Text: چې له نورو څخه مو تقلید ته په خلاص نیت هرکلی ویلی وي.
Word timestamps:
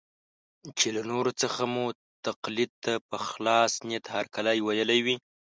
چې 0.77 0.87
له 0.95 1.01
نورو 1.11 1.31
څخه 1.41 1.61
مو 1.73 1.85
تقلید 2.27 2.71
ته 2.83 2.93
په 3.09 3.17
خلاص 3.27 3.71
نیت 3.87 4.05
هرکلی 4.15 4.57
ویلی 4.61 4.99
وي. 5.05 5.15